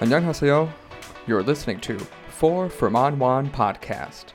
[0.00, 0.72] 안녕하세요.
[1.26, 1.98] You're listening to
[2.30, 4.32] Four from On One podcast.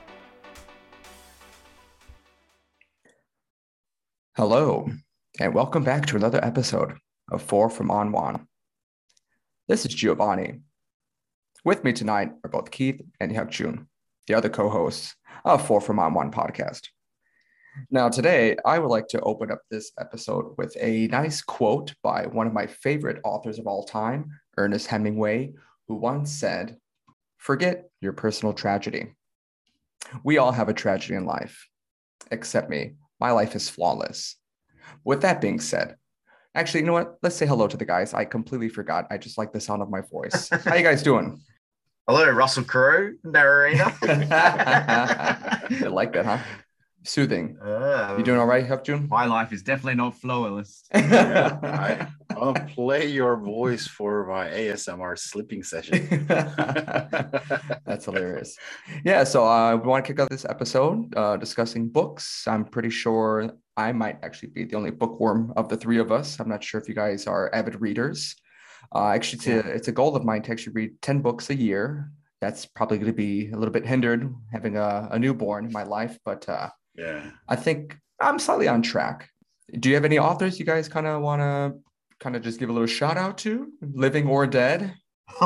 [4.36, 4.88] Hello,
[5.40, 6.94] and welcome back to another episode
[7.30, 8.46] of Four from On One.
[9.68, 10.60] This is Giovanni.
[11.64, 13.88] With me tonight are both Keith and Hyuk Jun,
[14.26, 16.82] the other co-hosts of Four from On One podcast.
[17.90, 22.26] Now, today, I would like to open up this episode with a nice quote by
[22.26, 25.53] one of my favorite authors of all time, Ernest Hemingway,
[25.87, 26.77] who once said,
[27.37, 29.15] Forget your personal tragedy.
[30.23, 31.67] We all have a tragedy in life,
[32.29, 32.93] except me.
[33.19, 34.35] My life is flawless.
[35.03, 35.95] With that being said,
[36.53, 37.17] actually, you know what?
[37.21, 38.13] Let's say hello to the guys.
[38.13, 39.07] I completely forgot.
[39.09, 40.49] I just like the sound of my voice.
[40.49, 41.41] How you guys doing?
[42.07, 43.83] Hello, Russell Crowe, narrator.
[44.03, 46.39] I like that, huh?
[47.03, 47.57] Soothing.
[47.63, 50.83] Uh, You doing all right, Hyuk My life is definitely not flawless.
[50.93, 56.25] I, I'll play your voice for my ASMR sleeping session.
[56.27, 58.55] That's hilarious.
[59.03, 62.47] Yeah, so uh, we want to kick off this episode uh, discussing books.
[62.47, 66.39] I'm pretty sure I might actually be the only bookworm of the three of us.
[66.39, 68.35] I'm not sure if you guys are avid readers.
[68.93, 71.55] Uh, actually, it's a, it's a goal of mine to actually read 10 books a
[71.55, 72.11] year.
[72.41, 75.83] That's probably going to be a little bit hindered having a, a newborn in my
[75.83, 76.69] life, but uh,
[77.01, 77.31] yeah.
[77.47, 79.29] I think I'm slightly on track.
[79.79, 81.79] Do you have any authors you guys kind of want to
[82.19, 84.93] kind of just give a little shout out to, living or dead?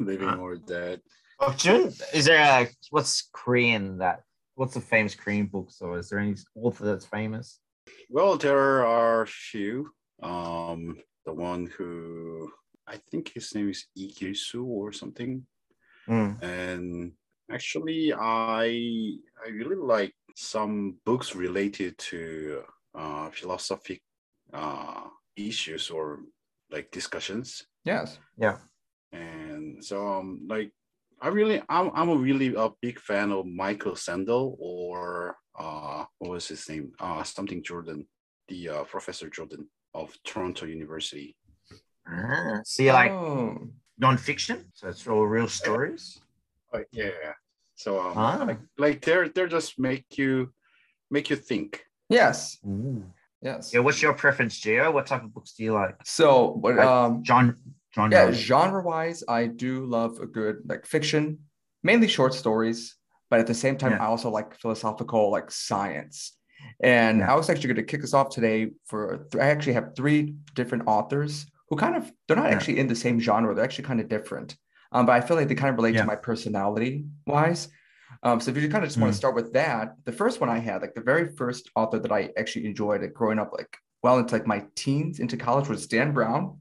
[0.00, 1.00] Living or dead.
[1.38, 4.22] oh, June, is there a what's Korean that
[4.56, 5.68] what's the famous Korean book?
[5.70, 7.60] So is there any author that's famous?
[8.10, 9.90] Well, there are a few.
[10.20, 12.50] Um, the one who
[12.88, 15.46] I think his name is Lee Gil-soo or something.
[16.08, 16.42] Mm.
[16.42, 17.12] And
[17.50, 18.64] actually, I
[19.44, 22.62] I really like some books related to
[22.94, 24.00] uh, philosophic
[24.52, 25.04] uh,
[25.36, 26.20] issues or
[26.70, 27.66] like discussions.
[27.84, 28.18] Yes.
[28.36, 28.58] Yeah.
[29.12, 30.70] And so um like
[31.20, 36.30] i really i'm, I'm a really a big fan of michael sandel or uh what
[36.30, 38.06] was his name uh something jordan
[38.48, 41.34] the uh, professor jordan of toronto university
[42.06, 43.68] Ah, so you like Oh.
[43.98, 44.70] non-fiction?
[44.74, 46.20] So it's all real stories.
[46.72, 47.32] uh, yeah
[47.82, 48.44] so um Ah.
[48.50, 50.52] like, like they're they're just make you
[51.10, 51.70] make you think
[52.10, 52.56] Yes.
[52.66, 53.04] Ooh.
[53.48, 53.72] Yes.
[53.72, 54.92] Yeah, what's your preference, Gio?
[54.96, 55.94] What type of books do you like?
[56.04, 56.26] So,
[56.62, 57.44] but Like, um, John
[57.94, 61.22] John yeah, genre wise, I do love a good like fiction,
[61.82, 62.96] mainly short stories,
[63.30, 64.02] but at the same time, Yeah.
[64.04, 66.16] I also like philosophical like science.
[66.82, 67.32] And Yeah.
[67.32, 68.58] I was actually going to kick us off today
[68.90, 70.20] for th- I actually have three
[70.58, 72.56] different authors who kind of they're not Yeah.
[72.56, 74.56] actually in the same genre, they're actually kind of different.
[74.92, 76.02] Um, but I feel like they kind of relate Yeah.
[76.02, 77.68] to my personality wise.
[78.22, 79.14] Um, so if you kind of just want Mm.
[79.14, 82.10] to start with that, the first one I had, like the very first author that
[82.12, 85.86] I actually enjoyed like, growing up, like well into like my teens into college was
[85.86, 86.58] Dan Brown,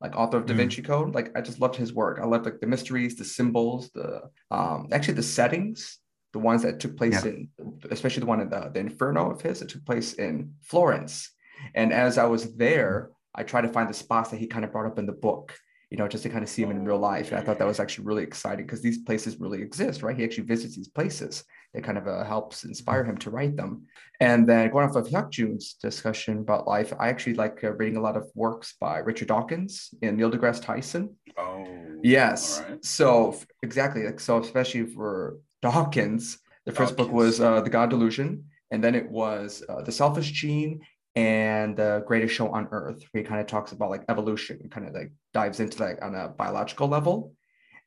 [0.00, 0.58] like author of Da Mm.
[0.58, 1.14] Vinci Code.
[1.14, 2.18] Like I just loved his work.
[2.20, 5.98] I loved like the mysteries, the symbols, the um actually the settings,
[6.32, 7.32] the ones that took place Yeah.
[7.32, 7.48] in
[7.90, 11.30] especially the one in the, the Inferno of his that took place in Florence.
[11.74, 14.72] And as I was there, I tried to find the spots that he kind of
[14.72, 15.54] brought up in the book
[15.90, 17.30] you know, just to kind of see him in real life.
[17.30, 20.16] And I thought that was actually really exciting because these places really exist, right?
[20.16, 21.44] He actually visits these places.
[21.72, 23.86] It kind of uh, helps inspire him to write them.
[24.20, 27.96] And then going off of Hyuk Jun's discussion about life, I actually like uh, reading
[27.96, 31.16] a lot of works by Richard Dawkins and Neil deGrasse Tyson.
[31.38, 31.66] oh
[32.02, 32.62] Yes.
[32.68, 32.84] right.
[32.84, 38.44] So exactly, like so, especially for Dawkins, the first book was uh, The God Delusion,
[38.70, 40.80] and then it was uh, The Selfish Gene
[41.16, 44.86] and The Greatest Show on Earth, where he kind of talks about like evolution, kind
[44.86, 47.34] of like dives into like on a biological level,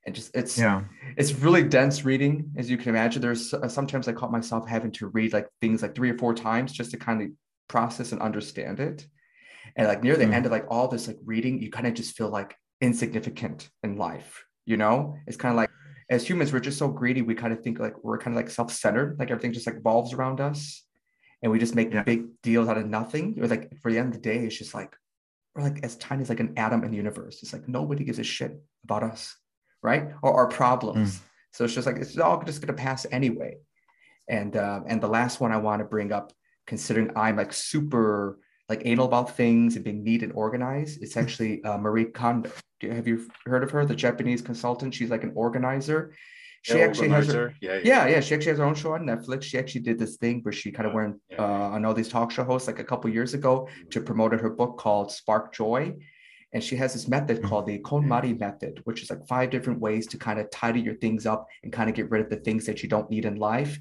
[0.05, 0.83] and just it's Yeah.
[1.17, 3.21] it's really dense reading, as you can imagine.
[3.21, 6.33] There's uh, sometimes I caught myself having to read like things like three or four
[6.33, 7.29] times just to kind of
[7.67, 9.05] process and understand it.
[9.75, 10.33] And like near the Mm.
[10.33, 13.95] end of like all this like reading, you kind of just feel like insignificant in
[13.95, 14.43] life.
[14.65, 15.69] You know, it's kind of like
[16.09, 17.21] as humans, we're just so greedy.
[17.21, 20.11] We kind of think like we're kind of like self-centered, like everything just like revolves
[20.13, 20.83] around us,
[21.41, 23.35] and we just make big deals out of nothing.
[23.35, 24.95] It was like for the end of the day, it's just like
[25.55, 27.39] we're like as tiny as like an atom in the universe.
[27.41, 29.35] It's like nobody gives a shit about us,
[29.81, 30.09] right?
[30.21, 31.21] Or our problems.
[31.51, 33.57] So it's just like it's all just gonna pass anyway.
[34.29, 36.31] And uh, and the last one I want to bring up,
[36.67, 38.39] considering I'm like super
[38.69, 42.51] like anal about things and being neat and organized, it's actually uh, Marie Kondo.
[42.79, 43.85] Do you, have you heard of her?
[43.85, 44.93] The Japanese consultant.
[44.93, 46.13] She's like an organizer.
[46.63, 47.55] She Yeah, actually has her, organizer.
[47.61, 48.19] yeah, yeah, yeah.
[48.19, 49.43] She actually has her own show on Netflix.
[49.43, 51.37] She actually did this thing where she kind of Yeah, went yeah.
[51.43, 54.49] uh, on all these talk show hosts like a couple years ago to promote her
[54.49, 55.95] book called Spark Joy.
[56.53, 57.47] And she has this method Mhm.
[57.49, 60.95] called the KonMari method, which is like five different ways to kind of tidy your
[60.95, 63.37] things up and kind of get rid of the things that you don't need in
[63.37, 63.79] life.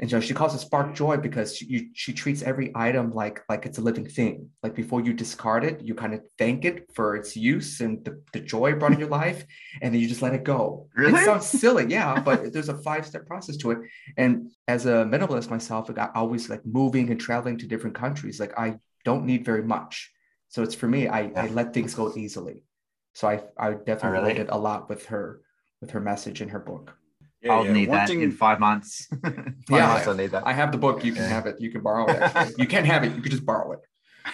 [0.00, 3.42] And so she calls it spark joy because she, you, she treats every item like
[3.50, 4.48] like it's a living thing.
[4.62, 8.22] Like before you discard it, you kind of thank it for its use and the,
[8.32, 9.44] the joy brought in your life,
[9.82, 10.88] and then you just let it go.
[10.96, 11.20] Really?
[11.20, 13.78] It sounds silly, yeah, but there's a five step process to it.
[14.16, 18.40] And as a minimalist myself, like, I always like moving and traveling to different countries.
[18.40, 20.10] Like I don't need very much,
[20.48, 21.08] so it's for me.
[21.08, 22.64] I, I let things go easily.
[23.12, 24.32] So I I definitely really?
[24.32, 25.42] related a lot with her
[25.82, 26.96] with her message in her book.
[27.42, 27.72] Yeah, I'll yeah.
[27.72, 29.06] need One that thing- in five months.
[29.24, 29.86] five Yeah.
[29.86, 30.46] months I'll need that.
[30.46, 31.04] I have the book.
[31.04, 31.28] You can Yeah.
[31.36, 31.60] have it.
[31.60, 32.54] You can borrow it.
[32.58, 33.14] You can't have it.
[33.16, 33.80] You can just borrow it.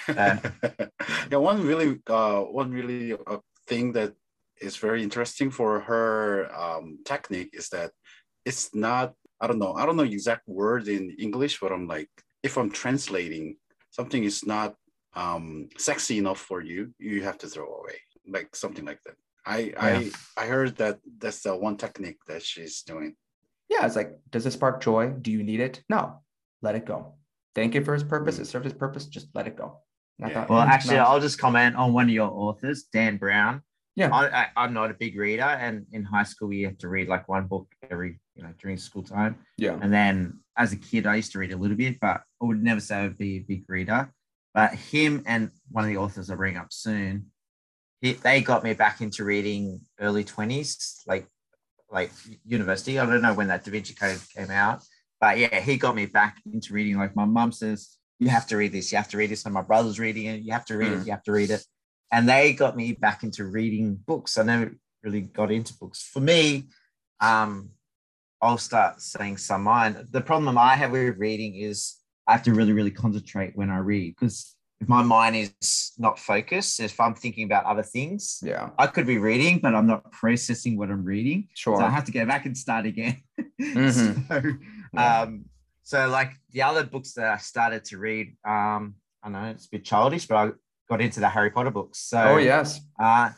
[0.09, 0.41] Yeah.
[1.31, 3.39] yeah, one really, uh, one really uh,
[3.69, 4.15] thing that
[4.61, 7.91] is very interesting for her um, technique is that
[8.45, 9.15] it's not.
[9.41, 9.75] I don't know.
[9.75, 12.09] I don't know exact word in English, but I'm like,
[12.43, 13.57] if I'm translating
[13.91, 14.75] something is not
[15.15, 19.17] um, sexy enough for you, you have to throw away, like something like that.
[19.47, 23.15] I I I heard that that's the one technique that she's doing.
[23.69, 25.11] Yeah, it's like, does it spark joy?
[25.11, 25.83] Do you need it?
[25.89, 26.23] No,
[26.63, 27.15] let it go.
[27.55, 28.39] Thank it for its purpose.
[28.39, 29.07] It served its purpose.
[29.07, 29.81] Just let it go.
[30.19, 30.29] Yeah.
[30.29, 31.07] thought, Well, mm, actually, nice.
[31.07, 33.63] I'll just comment on one of your authors, Dan Brown.
[33.97, 34.15] Yeah.
[34.15, 37.09] I, I, I'm not a big reader, and in high school, we had to read
[37.09, 39.37] like one book every, you know, during school time.
[39.57, 42.45] yeah, And then as a kid, I used to read a little bit, but I
[42.45, 44.13] would never say I would be a big reader.
[44.53, 47.27] But him and one of the authors I'll bring up soon,
[48.07, 51.27] he, they got me back into reading early 20s, like
[51.91, 52.11] like
[52.45, 52.99] university.
[52.99, 54.83] I don't know when that Da Vinci Code came out,
[55.21, 56.97] but yeah, he got me back into reading.
[56.99, 59.45] Like my mum says, you have to read this, you have to read this.
[59.45, 61.01] And my brother's reading it, you have to read Mm.
[61.03, 61.65] it, you have to read it.
[62.13, 64.37] And they got me back into reading books.
[64.39, 64.73] I never
[65.03, 66.03] really got into books.
[66.03, 66.69] For me,
[67.21, 67.71] um,
[68.43, 70.07] I'll start saying some mine.
[70.11, 73.79] The problem I have with reading is I have to really, really concentrate when I
[73.79, 78.71] read because if my mind is not focused, if I'm thinking about other things, yeah,
[78.79, 81.49] I could be reading, but I'm not processing what I'm reading.
[81.55, 81.79] sure.
[81.79, 83.23] So I have to go back and start again.
[83.61, 84.29] Mhm.
[84.29, 84.43] so,
[84.93, 85.23] Yeah.
[85.23, 85.45] um,
[85.83, 89.71] so like the other books that I started to read, um, I know it's a
[89.71, 90.51] bit childish, but I
[90.91, 91.99] got into the Harry Potter books.
[92.01, 93.31] So oh yes, uh,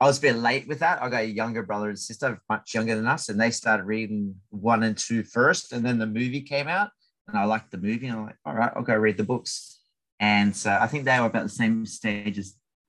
[0.00, 1.02] I was a bit late with that.
[1.02, 4.36] I got a younger brother and sister, much younger than us, and they started reading
[4.50, 6.90] one and two first, and then the movie came out,
[7.26, 9.80] and I liked the movie, and I'm like, all right, I'll go read the books.
[10.24, 12.48] And so I think they were about the same stage as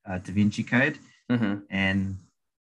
[0.10, 0.98] uh, Da Vinci Code,
[1.30, 1.64] Mhm.
[1.70, 2.00] and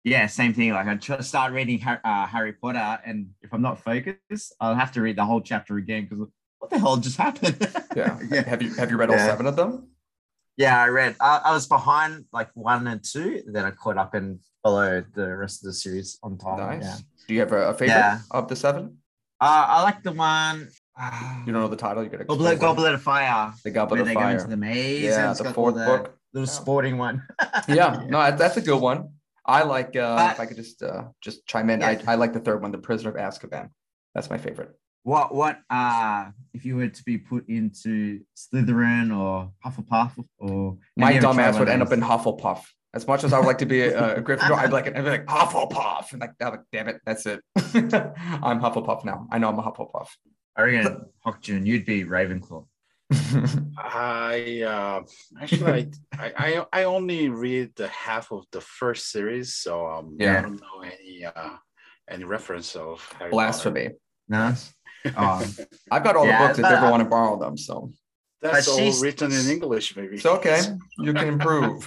[0.03, 0.69] yeah, same thing.
[0.77, 4.75] Like I try to start reading uh, Harry Potter, and if I'm not focused, I'll
[4.83, 6.27] have to read the whole chapter again because
[6.59, 7.57] what the hell just happened?
[7.95, 8.19] yeah.
[8.33, 8.43] yeah.
[8.51, 9.25] Have you have you read all Yeah.
[9.33, 9.71] seven of them?
[10.57, 11.15] Yeah, I read.
[11.19, 15.27] I, I was behind like one and two, then I caught up and followed the
[15.43, 16.59] rest of the series on time.
[16.59, 16.83] Nice.
[16.83, 16.97] Yeah.
[17.27, 18.19] Do you have a, a favorite Yeah.
[18.37, 18.83] of the seven?
[19.41, 20.67] Uh, I like the one.
[20.99, 22.03] Uh, You don't know the title.
[22.03, 23.53] You got to Goblet, Goblet of Fire.
[23.63, 25.03] The Where Goblet they of go into the maze.
[25.03, 26.15] Yeah, the fourth the book.
[26.33, 27.23] Little sporting one.
[27.67, 29.13] yeah, no, that's a good one.
[29.45, 29.95] I like.
[29.95, 32.01] Uh, But- if I could just uh, just chime in, Yeah.
[32.07, 33.69] I, I like the third one, The Prisoner of Azkaban.
[34.13, 34.71] That's my favorite.
[35.03, 41.05] What what uh if you were to be put into Slytherin or Hufflepuff or My
[41.05, 42.63] have you ever dumb ass would end up in Hufflepuff.
[42.93, 45.03] As much as I would like to be a, a Gryffindor, I'd be like, I'd
[45.05, 47.39] be like Hufflepuff, and like, oh, like, damn it, that's it.
[47.55, 49.27] I'm Hufflepuff now.
[49.31, 50.07] I know I'm a Hufflepuff.
[50.59, 52.65] I reckon Hokjun, you'd be Ravenclaw.
[53.77, 55.01] I uh,
[55.41, 60.37] actually I, I I only read the half of the first series, so um Yeah.
[60.37, 61.51] I don't know any uh
[62.09, 63.31] any reference of Harry Potter.
[63.31, 63.87] Blasphemy.
[64.27, 64.53] No.
[65.17, 65.47] Oh,
[65.91, 67.57] I've got all Yeah, the books if but you ever want to borrow them.
[67.57, 67.91] So
[68.41, 70.15] That's But all written in English, maybe.
[70.17, 70.61] it's okay.
[70.99, 71.77] You can improve.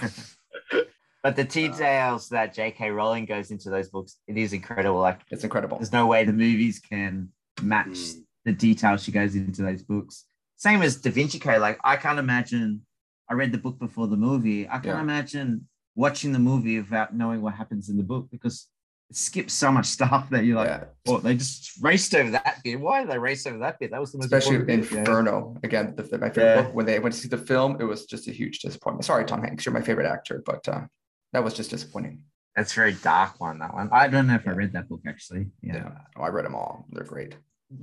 [1.23, 2.89] but the details that J.K.
[2.89, 4.99] Rowling goes into those books, it is incredible.
[4.99, 5.77] Like, It's incredible.
[5.77, 7.29] there's no way the movies can
[7.61, 8.23] match Mm.
[8.45, 10.25] The details she goes into those books.
[10.57, 11.61] Same as Da Vinci Code.
[11.61, 12.81] Like, I can't imagine.
[13.29, 14.67] I read the book before the movie.
[14.67, 15.01] I can't Yeah.
[15.01, 18.67] imagine watching the movie without knowing what happens in the book because
[19.09, 20.83] it skips so much stuff that you're like, yeah.
[21.07, 22.79] oh, they just raced over that bit.
[22.79, 23.91] Why did they race over that bit?
[23.91, 24.97] That was the most Especially important bit, you?
[24.99, 25.55] Inferno.
[25.63, 26.61] Again, the, the- my favorite Yeah.
[26.63, 26.75] book.
[26.75, 29.05] When they went to see the film, it was just a huge disappointment.
[29.05, 30.81] Sorry, Tom Hanks, you're my favorite actor, but uh,
[31.31, 32.21] that was just disappointing.
[32.55, 33.59] That's a very dark one.
[33.59, 33.89] That one.
[33.91, 35.47] I don't know if I read that book actually.
[35.61, 35.75] Yeah.
[35.75, 35.91] yeah.
[36.17, 36.85] Oh, I read them all.
[36.91, 37.35] They're great.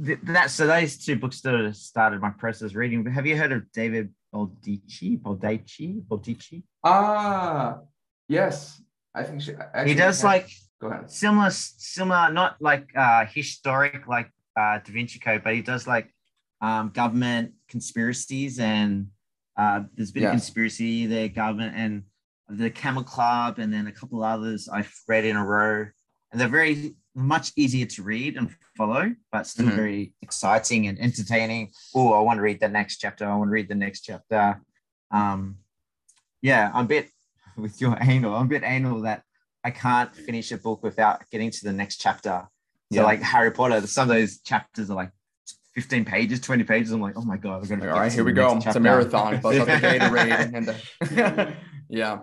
[0.04, 3.04] Th- that so those two books that started my process reading.
[3.10, 5.20] Have you heard of David Baldacci?
[5.20, 6.02] Baldacci?
[6.06, 6.62] Baldacci?
[6.84, 7.78] Ah,
[8.28, 8.80] yes.
[9.14, 10.48] I think she, actually, He does like
[10.80, 11.10] Go ahead.
[11.10, 16.08] similar, similar, not like uh historic like uh Da Vinci Code, but he does like
[16.60, 19.08] um government conspiracies and
[19.56, 20.28] uh there's been Yeah.
[20.28, 22.04] a conspiracy there, government and
[22.48, 25.86] the Camel Club, and then a couple others I've read in a row,
[26.30, 29.76] and they're very much easier to read and follow, but still Mhm.
[29.76, 31.72] very exciting and entertaining.
[31.94, 33.26] Oh, I want to read the next chapter.
[33.28, 34.60] I want to read the next chapter.
[35.10, 35.58] Um,
[36.42, 37.10] yeah, I'm a bit
[37.56, 38.34] with your anal.
[38.34, 39.24] I'm a bit anal that
[39.64, 42.48] I can't finish a book without getting to the next chapter.
[42.92, 43.04] So Yeah.
[43.04, 45.10] like Harry Potter, some of those chapters are like
[45.74, 46.90] 15 pages, 20 pages.
[46.92, 47.90] I'm like, oh my god, we're gonna.
[47.92, 48.56] All right, here we go.
[48.56, 49.34] It's a marathon.
[49.34, 51.56] The Gatorade and the
[51.88, 52.20] yeah.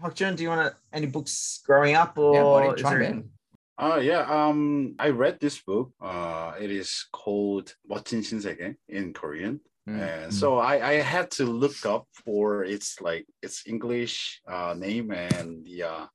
[0.00, 3.30] Hok-Jun, do you want to any books growing up or Yeah, buddy, chime in.
[3.78, 5.92] Uh, yeah, um, I read this book.
[6.00, 9.60] Uh, it is called Watching Shinsege in Korean.
[9.88, 10.00] Mm-hmm.
[10.00, 10.34] And mm.
[10.34, 15.64] so I, I had to look up for its like its English uh, name and
[15.64, 16.06] the uh,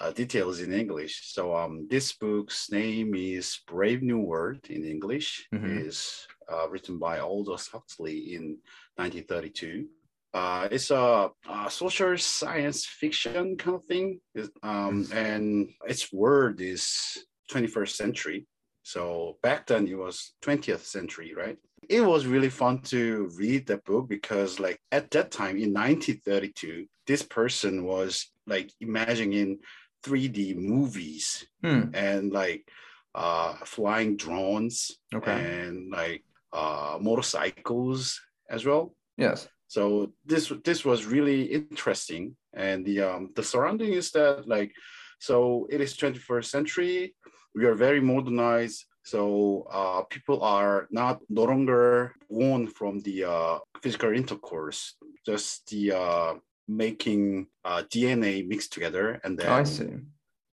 [0.00, 1.32] uh, details in English.
[1.32, 5.48] So um, this book's name is Brave New World in English.
[5.54, 5.88] Mm-hmm.
[5.88, 8.58] is uh, written by Aldous Huxley in
[8.96, 9.86] 1932.
[10.34, 14.20] Uh, it's a, a social science fiction kind of thing,
[14.64, 18.46] um, and its word is 21st century.
[18.82, 21.56] So back then it was 20th century, right?
[21.88, 26.86] It was really fun to read the book because, like, at that time in 1932,
[27.06, 29.58] this person was like imagining
[30.02, 31.94] 3D movies Hmm.
[31.94, 32.66] and like
[33.14, 35.32] uh, flying drones Okay.
[35.32, 38.94] and like uh, motorcycles as well.
[39.16, 39.48] Yes.
[39.68, 44.72] So this this was really interesting, and the um, the surrounding is that like,
[45.18, 47.14] so it is 21st century.
[47.54, 48.84] We are very modernized.
[49.04, 54.94] So uh, people are not no longer born from the uh, physical intercourse,
[55.26, 56.34] just the uh,
[56.68, 59.90] making uh, DNA mixed together, and then I see.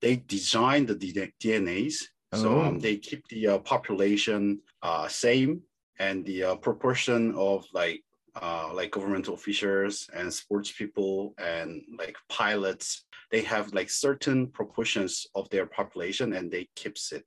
[0.02, 1.96] they design the DNAs.
[2.34, 2.62] So Oh.
[2.62, 5.62] um, they keep the uh, population uh, same
[6.00, 8.02] and the uh, proportion of like
[8.40, 13.06] uh, like governmental officials and sports people and like pilots.
[13.32, 17.26] They have like certain proportions of their population and they keeps it.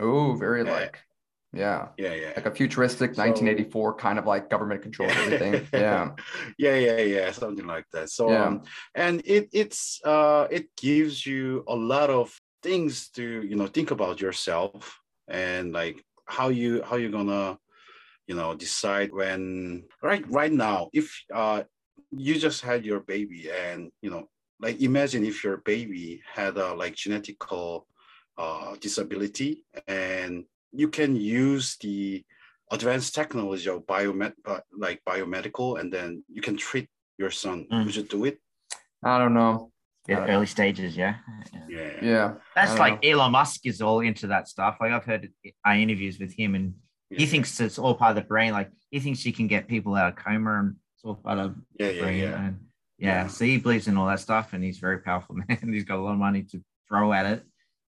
[0.00, 0.72] Oh, very Yeah.
[0.72, 0.98] like
[1.54, 1.88] yeah.
[1.98, 2.32] Yeah, yeah.
[2.34, 5.68] Like a futuristic So- 1984 kind of like government control everything.
[5.72, 6.12] yeah.
[6.58, 8.08] yeah, yeah, yeah, something like that.
[8.10, 8.44] So Yeah.
[8.46, 8.62] um,
[8.94, 12.32] and it it's uh it gives you a lot of
[12.62, 17.58] things to you know think about yourself and like how you how you're gonna
[18.32, 21.06] you know decide when right right now if
[21.40, 21.60] uh
[22.26, 24.24] you just had your baby and you know
[24.64, 27.84] like imagine if your baby had a like genetical
[28.38, 29.52] uh disability
[29.86, 30.32] and
[30.80, 31.10] you can
[31.44, 32.24] use the
[32.70, 36.88] advanced technology of biomed uh, like biomedical and then you can treat
[37.22, 37.84] your son Mm.
[37.84, 38.38] would you do it
[39.04, 39.54] I don't know.
[40.08, 41.14] Yeah, early stages, yeah.
[41.52, 41.66] yeah.
[41.76, 42.28] yeah Yeah.
[42.56, 44.72] That's like don't Elon Musk is all into that stuff.
[44.80, 45.24] Like I've heard
[45.68, 46.66] uh, interviews with him, and
[47.18, 48.52] he thinks it's all part of the brain.
[48.52, 51.54] Like he thinks you can get people out of coma, and it's all part of
[51.78, 52.18] yeah the yeah brain.
[52.18, 52.56] yeah And
[52.98, 53.26] yeah, Yeah.
[53.28, 55.58] so he believes in all that stuff, and he's very powerful man.
[55.72, 57.44] he's got a lot of money to throw at it,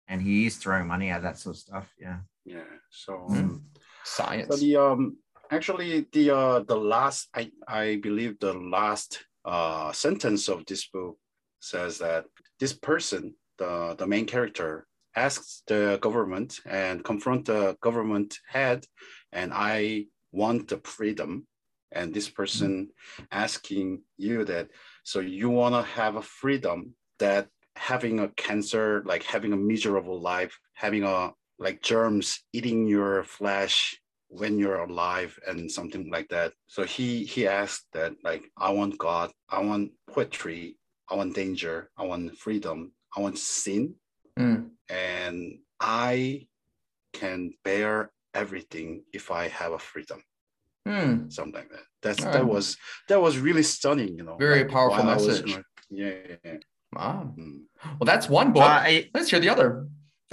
[0.09, 1.95] and he is throwing money at that sort of stuff.
[2.01, 2.19] Yeah.
[2.45, 3.37] yeah so Mm.
[3.39, 3.63] um,
[4.05, 4.49] Science.
[4.55, 5.17] So the um
[5.51, 11.17] actually the uh the last I I believe the last uh sentence of this book
[11.61, 12.25] says that
[12.61, 14.87] this person the the main character
[15.19, 18.85] asks the government and confront the government head
[19.33, 21.47] and I want the freedom.
[21.93, 22.91] And this person
[23.33, 24.69] asking you that
[25.05, 30.21] so you want to have a freedom that having a cancer like having a miserable
[30.21, 33.99] life having a like germs eating your flesh
[34.29, 36.53] when you're alive and something like that.
[36.67, 40.77] So he he asked that like i want god i want poetry
[41.11, 43.95] i want danger i want freedom i want sin
[44.39, 44.71] Mm.
[44.89, 46.47] and i
[47.13, 50.21] can bear everything if i have a freedom
[50.87, 51.29] Hmm.
[51.29, 52.55] something like that that's All that right.
[52.55, 52.77] was
[53.09, 55.65] that was really stunning you know Very like, powerful while I was message.
[55.91, 56.57] yeah, yeah, yeah.
[56.97, 57.35] Wow.
[57.37, 57.65] Mm.
[57.99, 58.63] Well, that's one book.
[58.63, 59.69] Uh, I- Let's hear the other.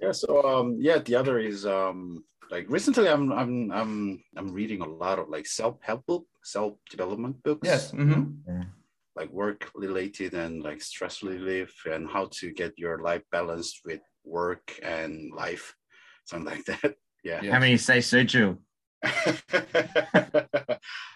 [0.00, 3.92] yeah so um yeah the other is um like recently i'm i'm i'm
[4.36, 7.92] i'm reading a lot of like self-help book self-development books yes.
[7.92, 8.14] you know,
[8.46, 8.62] hmm
[9.16, 14.00] like work related and like stress relief and how to get your life balanced with
[14.24, 15.74] work and life
[16.24, 17.52] something like that yeah, Yeah.
[17.52, 18.58] How many say soju?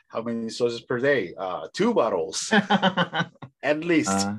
[0.08, 2.48] how many sources per day uh two bottles
[3.62, 4.36] at least Uh,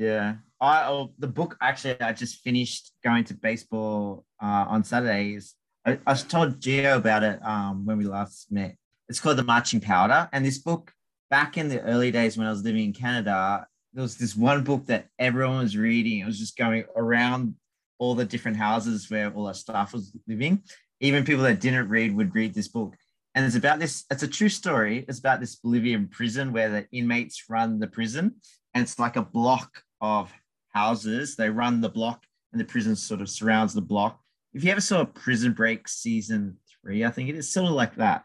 [0.00, 0.36] Yeah.
[0.60, 5.54] I oh, the book actually I just finished going to baseball uh, on Saturdays.
[5.84, 8.76] I, I was told Gio about it um, when we last met.
[9.08, 10.28] It's called The Marching Powder.
[10.32, 10.92] And this book,
[11.30, 14.62] back in the early days when I was living in Canada, there was this one
[14.64, 16.18] book that everyone was reading.
[16.18, 17.54] It was just going around
[17.98, 20.62] all the different houses where all our staff was living.
[21.00, 22.94] Even people that didn't read would read this book.
[23.34, 25.04] And it's about this, it's a true story.
[25.08, 28.34] It's about this Bolivian prison where the inmates run the prison.
[28.74, 30.32] And it's like a block of
[30.70, 31.36] houses.
[31.36, 34.20] They run the block and the prison sort of surrounds the block.
[34.52, 37.94] If you ever saw Prison Break season three, I think it is sort of like
[37.96, 38.24] that.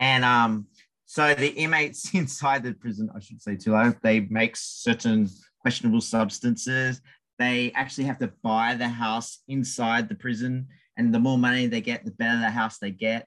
[0.00, 0.66] And um,
[1.12, 5.28] so the inmates inside the prison, I should say too loud, they make certain
[5.60, 7.00] questionable substances.
[7.36, 11.80] they actually have to buy the house inside the prison, and the more money they
[11.80, 13.26] get, the better the house they get,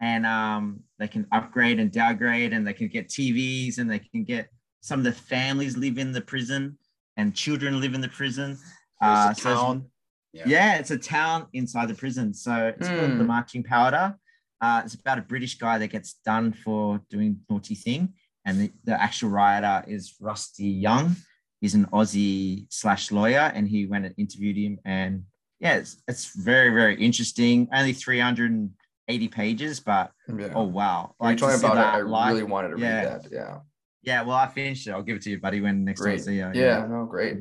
[0.00, 4.24] and um, they can upgrade and downgrade, and they can get TVs, and they can
[4.24, 4.48] get
[4.82, 6.76] some of the families live in the prison,
[7.16, 8.58] and children live in the prison.
[9.00, 9.86] Uh, a so it's- town.
[10.32, 10.76] yeah.
[10.80, 12.34] it's a town inside the prison.
[12.34, 13.26] So it's called the Hmm.
[13.26, 14.16] Marching Powder.
[14.62, 18.14] Uh, it's about a British guy that gets done for doing naughty thing,
[18.46, 21.16] and the, the actual writer is Rusty Young.
[21.60, 24.78] He's an Aussie slash lawyer, and he went and interviewed him.
[24.84, 25.24] And
[25.58, 27.68] yeah, it's, it's very very interesting.
[27.72, 28.70] Only three hundred and
[29.08, 30.52] eighty pages, but Yeah.
[30.54, 31.14] oh wow!
[31.18, 33.02] When you me about that I really wanted to yeah.
[33.02, 33.32] read that.
[33.32, 33.58] Yeah.
[34.04, 34.90] Yeah, well, I finished it.
[34.90, 36.50] I'll give it to you, buddy, when next time I see you.
[36.54, 36.86] Yeah.
[36.88, 37.38] No, great.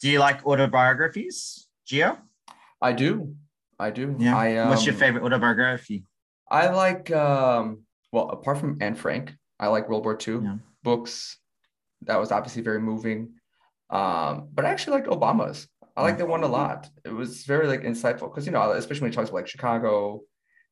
[0.00, 2.18] Do you like autobiographies, Gio?
[2.82, 3.34] I do.
[3.78, 4.14] I do.
[4.18, 4.36] Yeah.
[4.36, 6.04] I, um, What's your favorite autobiography?
[6.52, 7.82] I like um
[8.12, 10.56] well, apart from Anne Frank, I like World War II Yeah.
[10.82, 11.38] books.
[12.02, 13.20] That was obviously very moving.
[13.90, 15.68] Um, but I actually liked Obama's.
[15.96, 16.88] I like that one a lot.
[17.04, 20.20] It was very like insightful because you know, especially when he talks about like Chicago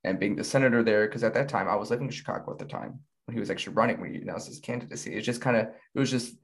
[0.05, 2.59] and being the senator there, because at that time I was living in Chicago at
[2.59, 5.15] the time when he was actually running when he announced his candidacy.
[5.15, 6.37] It's just kind of it was just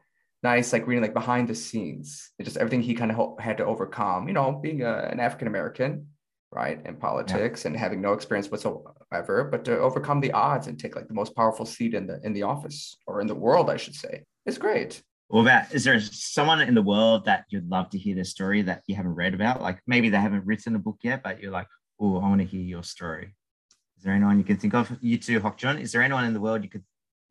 [0.42, 2.30] nice, like reading like behind the scenes.
[2.38, 4.28] It just everything he kind of ho- had to overcome.
[4.28, 6.08] You know, being a, an African American,
[6.62, 10.96] right, in politics and having no experience whatsoever, but to overcome the odds and take
[10.96, 13.76] like the most powerful seat in the in the office or in the world, I
[13.82, 14.14] should say,
[14.50, 14.92] is great.
[15.28, 16.00] well about is there
[16.38, 19.34] someone in the world that you'd love to hear their story that you haven't read
[19.38, 19.56] about?
[19.68, 21.70] Like maybe they haven't written a book yet, but you're like,
[22.00, 23.26] oh, I want to hear your story.
[23.96, 24.84] Is there anyone you can think of?
[25.10, 25.76] You too, Hokjun.
[25.84, 26.84] Is there anyone in the world you could,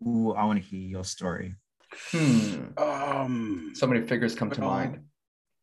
[0.06, 1.50] oh, I want to hear your story?
[2.12, 2.56] Hmm.
[2.88, 4.94] Um, So many figures come to Well, mind.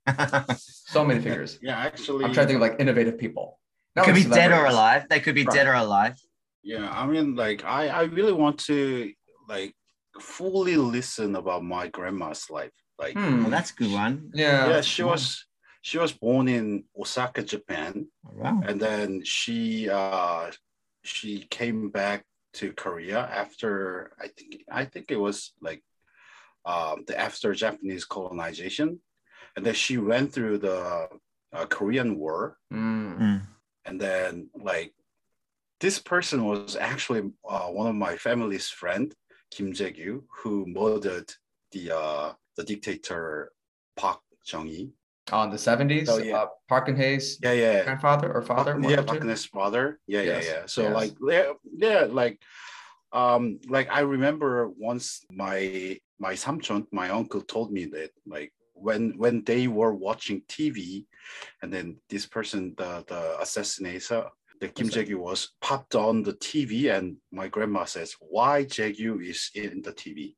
[0.06, 1.59] Could So many figures.
[1.62, 2.25] Yeah, actually.
[2.25, 3.59] I'm trying to think of like innovative people.
[3.97, 5.06] Not be like dead or alive.
[5.09, 5.54] They could be Right.
[5.54, 6.16] dead or alive.
[6.62, 9.12] Yeah, I mean, like, I, I really want to
[9.49, 9.75] like
[10.21, 12.73] fully listen about my grandma's life.
[12.99, 13.42] Like, Hmm.
[13.42, 14.30] Well, that's a good one.
[14.35, 14.68] Yeah.
[14.68, 15.47] yeah, she was
[15.82, 18.61] she was born in Osaka, Japan, Oh, wow.
[18.64, 20.50] and then she uh
[21.02, 25.82] she came back to Korea after I think I think it was like
[26.64, 29.00] um the after Japanese colonization,
[29.56, 31.08] and then she went through the
[31.52, 33.12] uh, Korean War, Hmm.
[33.23, 33.41] Mm.
[33.84, 34.93] and then like
[35.80, 39.15] this person was actually uh, one of my family's friend
[39.50, 41.28] Kim Jae-gyu who murdered
[41.73, 43.52] the uh, the dictator
[43.97, 44.91] Park Chung-hee.
[45.30, 46.36] On the 70s, Oh, yeah.
[46.43, 47.84] uh, Park Geun-hye's Yeah, yeah.
[47.84, 48.73] grandfather or father?
[48.75, 49.26] Park, yeah, Park two?
[49.26, 50.00] Geun-hye's father.
[50.06, 50.67] Yeah, Yes, yeah, yeah.
[50.67, 50.95] So yes.
[50.95, 52.36] like yeah, yeah, like
[53.12, 59.14] um like I remember once my my samchon, my uncle told me that like when
[59.16, 61.06] when they were watching TV
[61.62, 64.23] and then this person the the assassination
[64.60, 64.88] the Kim?
[64.88, 69.92] Jae-gyu was popped on the TV and my grandma says why Jae-gyu is in the
[69.92, 70.34] TV.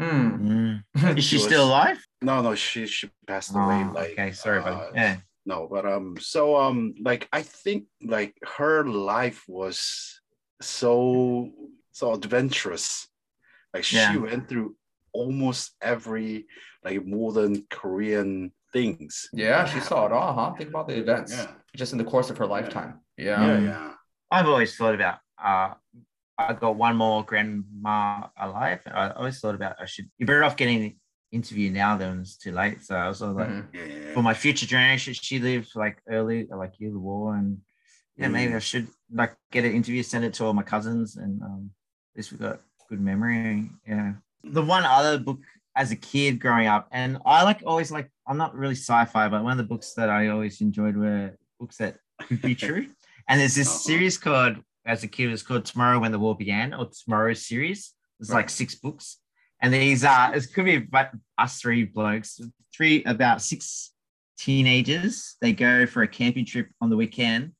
[0.00, 0.82] Hmm.
[0.96, 1.18] Mm.
[1.18, 1.98] Is she still alive?
[2.22, 3.84] No, no, she she passed away.
[3.84, 5.16] Oh, Like okay, sorry, uh, Yeah.
[5.46, 7.84] no but um so um like i think
[8.16, 10.20] like her life was
[10.60, 11.48] so
[11.92, 13.08] so adventurous
[13.74, 14.76] like she went through
[15.12, 16.46] almost every
[16.84, 20.54] like modern korean things Yeah, she saw it all, huh?
[20.54, 23.00] Think about the events yeah just in the course of her lifetime.
[23.16, 23.40] Yeah.
[23.46, 23.92] yeah Um, yeah
[24.32, 25.18] I've always thought about.
[25.42, 25.74] Uh,
[26.38, 28.80] I got one more grandma alive.
[28.86, 30.08] I always thought about I should.
[30.18, 30.96] You're better off getting an
[31.32, 32.82] interview now than it's too late.
[32.82, 33.66] So I was sort of like, Mhm.
[33.74, 37.58] yeah, yeah, for my future generation, she lived like early, like you, the war, and
[38.16, 38.56] yeah, maybe Mm.
[38.56, 41.70] I should like get an interview, send it to all my cousins, and um,
[42.14, 43.68] at least we got good memory.
[43.86, 44.14] Yeah.
[44.44, 45.40] The one other book
[45.76, 49.42] as a kid growing up, and I like always like I'm not really sci-fi, but
[49.42, 52.86] one of the books that I always enjoyed were books that could be true.
[53.28, 53.78] And there's this Uh-huh.
[53.78, 54.56] series called
[54.86, 57.92] as a kid it was called Tomorrow When the War Began or Tomorrow series.
[58.18, 59.18] It's like six books.
[59.62, 62.40] And these are it could be about us three blokes,
[62.74, 63.92] three about six
[64.38, 65.36] teenagers.
[65.40, 67.52] They go for a camping trip on the weekend.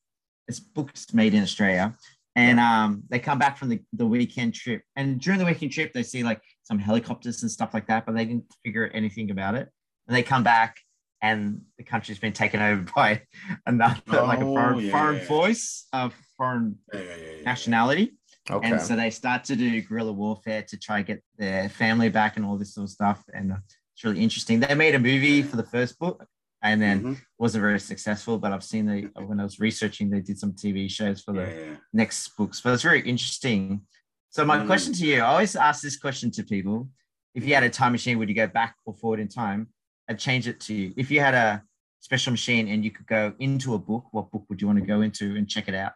[0.48, 1.94] It's books made in Australia.
[2.36, 4.82] And um, they come back from the, the weekend trip.
[4.96, 8.14] And during the weekend trip, they see like some helicopters and stuff like that, but
[8.14, 9.68] they didn't figure anything about it.
[10.06, 10.76] And they come back
[11.20, 13.22] and the country's been taken over by
[13.66, 15.26] another like a Oh, foreign, yeah, foreign yeah.
[15.26, 18.14] voice of foreign yeah, nationality.
[18.48, 18.68] Okay.
[18.70, 22.36] And so they start to do guerrilla warfare to try to get their family back
[22.36, 23.22] and all this sort of stuff.
[23.34, 23.56] And uh,
[23.94, 24.60] it's really interesting.
[24.60, 26.24] They made a movie for the first book
[26.62, 27.16] and then Mhm.
[27.38, 30.88] wasn't very successful, but I've seen the when I was researching, they did some TV
[30.88, 32.60] shows for the next books.
[32.60, 33.82] But it's very interesting.
[34.30, 34.66] So my Mm.
[34.66, 36.88] question to you, I always ask this question to people.
[37.34, 39.68] If you had a time machine, would you go back or forward in time?
[40.08, 40.94] I'd change it to you.
[40.96, 41.62] If you had a
[42.00, 44.86] special machine and you could go into a book, what book would you want to
[44.86, 45.92] go into and check it out?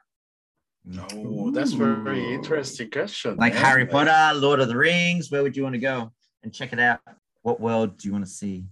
[1.13, 3.37] Oh, that's a very interesting question.
[3.37, 3.65] Like man.
[3.65, 6.79] Harry Potter, Lord of the Rings, where would you want to go and check it
[6.81, 7.01] out?
[7.43, 8.67] What world do you want to see?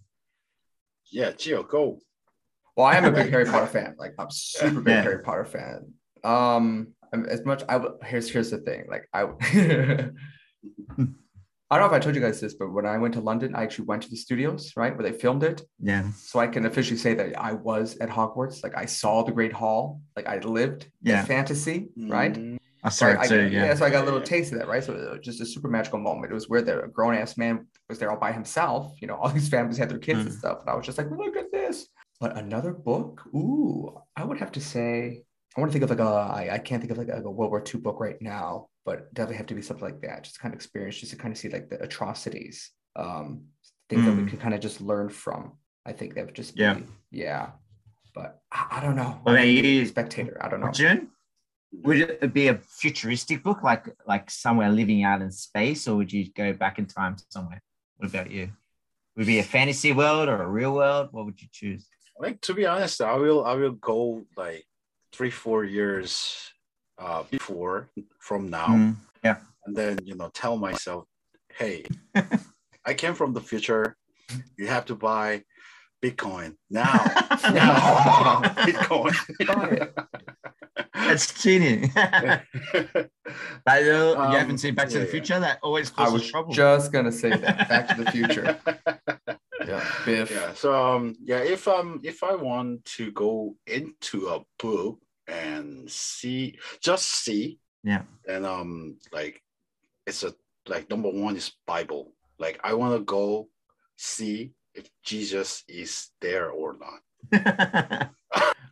[1.10, 2.00] Yeah, Gio, go.
[2.76, 3.94] Well, I am a big Harry Potter fan.
[3.98, 5.02] Like I'm super big Yeah.
[5.02, 5.94] Harry Potter fan.
[6.24, 8.84] Um, I'm- as much I w- here's here's the thing.
[8.88, 9.22] Like I,
[11.70, 13.54] I don't know if I told you guys this, but when I went to London,
[13.54, 15.62] I actually went to the studios, right, where they filmed it.
[15.80, 16.10] Yeah.
[16.12, 18.62] So I can officially say that I was at Hogwarts.
[18.62, 20.02] Like I saw the Great Hall.
[20.14, 21.20] Like I lived Yeah.
[21.20, 22.34] in fantasy, right?
[22.34, 23.42] Mm, I So saw I, it I- too.
[23.48, 23.64] yeah.
[23.66, 23.74] Yeah.
[23.74, 24.84] so I got a little taste of that, right?
[24.84, 26.30] So it was just a super magical moment.
[26.30, 28.94] It was where the grown ass man was there all by himself.
[29.00, 30.38] You know, all these families had their kids and Mm.
[30.38, 31.86] stuff, and I was just like, look at this.
[32.20, 35.22] But another book, ooh, I would have to say,
[35.56, 37.24] I want to think of like a, I, I can't think of like a, like
[37.24, 40.24] a World War II book right now, but definitely have to be something like that.
[40.24, 43.44] Just kind of experience, just to kind of see like the atrocities, um,
[43.90, 44.28] things that we Mm.
[44.30, 45.52] can kind of just learn from.
[45.84, 46.78] I think that would just be, Yeah.
[47.10, 47.50] yeah.
[48.14, 49.18] But I, I don't know.
[49.22, 49.86] What about Maybe you?
[49.86, 50.38] spectator?
[50.40, 50.70] I don't know.
[50.70, 51.08] June,
[51.72, 56.12] would it be a futuristic book, like like somewhere living out in space, or would
[56.12, 57.62] you go back in time to somewhere?
[57.96, 58.50] What about you?
[59.16, 61.08] Would it be a fantasy world or a real world?
[61.12, 61.86] What would you choose?
[62.18, 64.64] like to be honest, I will I will go like
[65.12, 66.50] three four years
[66.98, 69.38] uh before from now, Mm, yeah.
[69.66, 71.04] and then you know tell myself,
[71.58, 71.84] hey,
[72.84, 73.96] I came from the future.
[74.56, 75.44] You have to buy
[76.02, 76.92] Bitcoin now.
[77.52, 79.14] now, Bitcoin.
[80.94, 81.90] That's cheating.
[81.94, 85.10] But, uh, Um, you haven't seen Back to yeah, the yeah.
[85.10, 85.40] Future?
[85.40, 86.52] That always causes I was trouble.
[86.54, 87.68] just gonna say that.
[87.68, 88.58] Back to the Future.
[89.66, 90.28] Yeah, Biff.
[90.30, 94.98] yeah so um yeah if um if i want to go into a book
[95.28, 98.02] and see just see Yeah.
[98.28, 99.42] And um like
[100.06, 100.34] it's a
[100.68, 103.48] like number one is bible like i want to go
[103.96, 108.10] see if jesus is there or not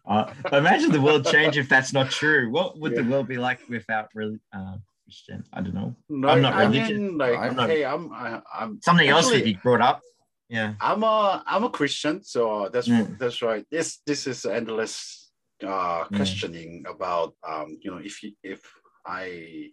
[0.06, 2.50] Uh, imagine the world change if that's not true.
[2.50, 5.44] What would the world be like without really uh, Christian?
[5.52, 5.94] I don't know.
[6.08, 6.88] Like, not I religious.
[6.98, 10.00] mean, like I'm not- hey i'm I, i'm Something else Actually- be brought up.
[10.48, 10.74] Yeah.
[10.80, 13.18] i'm a i'm a christian so uh, that's Mm.
[13.20, 15.19] that's right this this is endless
[15.64, 16.16] uh Yeah.
[16.16, 18.60] questioning about um you know if if
[19.06, 19.70] i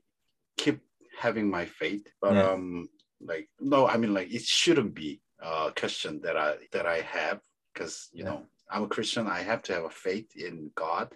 [0.58, 0.80] keep
[1.19, 2.52] having my faith but Yeah.
[2.52, 2.89] um
[3.21, 7.39] like no i mean like it shouldn't be a question that i that i have
[7.73, 8.30] because you Yeah.
[8.32, 8.39] know
[8.71, 11.08] i'm a christian i have to have a faith in god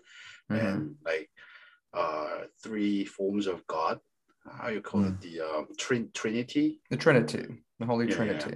[0.50, 0.60] Mhm.
[0.62, 1.30] and like
[1.94, 4.00] uh three forms of god
[4.60, 7.44] how you call it the um trin- trinity The Trinity,
[7.80, 8.54] the Holy Yeah, Trinity.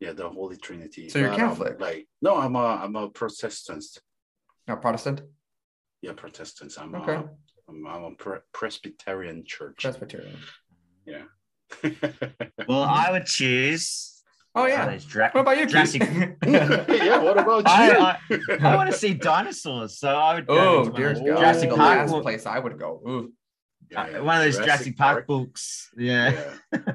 [0.00, 1.80] yeah the holy trinity So you're But, um, Catholic?
[1.80, 3.84] like no i'm a i'm a protestant
[4.68, 5.22] No, Protestant.
[6.02, 7.12] Yeah protestants i'm Okay.
[7.14, 7.24] a,
[7.68, 10.38] I'm, I'm a pre- presbyterian church Presbyterian.
[11.06, 11.22] yeah
[12.68, 14.22] Well, I would choose.
[14.54, 14.88] Oh uh, yeah.
[14.90, 16.00] those Dra- What about you, Jurassic.
[16.46, 20.54] Yeah what about you I, I, I want to see dinosaurs, so I would go
[20.58, 21.22] oh to one dear God.
[21.22, 21.36] those Oh.
[21.36, 21.98] Jurassic the Park.
[21.98, 23.02] last book- place I would go.
[23.06, 23.32] Ooh.
[23.90, 24.20] Yeah, uh, yeah.
[24.20, 25.90] one of those Jurassic, Park, books.
[25.96, 26.54] Yeah.
[26.72, 26.92] yeah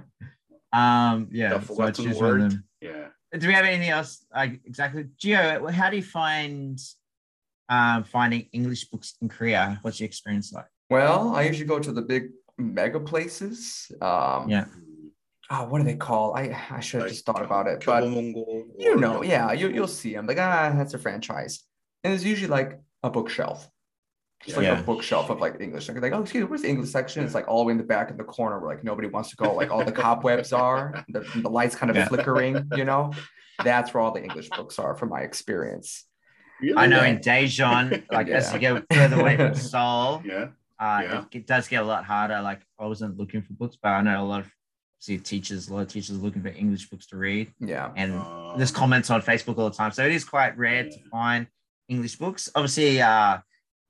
[0.73, 1.27] Um.
[1.31, 1.57] Yeah.
[1.57, 2.63] The so I'd Forgotten choose one of them.
[2.81, 4.25] yeah Do we have anything else?
[4.33, 5.69] Like exactly, Gio.
[5.71, 6.79] How do you find
[7.69, 9.79] um, finding English books in Korea?
[9.81, 10.65] What's your experience like?
[10.89, 13.91] Well, I usually go to the big mega places.
[14.01, 14.65] Um, yeah.
[15.49, 16.35] Oh, what do they call?
[16.35, 19.87] I I should have like, just thought about it, but you know, yeah, you you'll
[19.87, 20.15] see.
[20.15, 21.63] I'm like, ah, that's a franchise,
[22.03, 23.69] and it's usually like a bookshelf.
[24.45, 24.79] It's like yeah.
[24.79, 25.87] a bookshelf of like English.
[25.87, 27.23] Like, like, oh, excuse me, where's the English section?
[27.23, 29.29] It's like all the way in the back of the corner where like nobody wants
[29.29, 29.53] to go.
[29.53, 32.07] Like all the cobwebs are, the, the lights kind of yeah.
[32.07, 32.69] flickering.
[32.75, 33.11] You know,
[33.63, 36.05] that's where all the English books are, from my experience.
[36.63, 36.77] Really?
[36.77, 37.11] I know Yeah.
[37.13, 40.47] in Daejeon, like as you go further away from Seoul, yeah
[40.79, 41.19] uh, Yeah.
[41.31, 42.41] it, it does get a lot harder.
[42.41, 44.51] Like I wasn't looking for books, but I know a lot of
[44.99, 48.55] see teachers, a lot of teachers looking for English books to read, Yeah, and Uh,
[48.57, 49.91] there's comments on Facebook all the time.
[49.91, 51.47] So it is quite rare to find
[51.89, 52.49] English books.
[52.55, 53.39] Obviously, uh,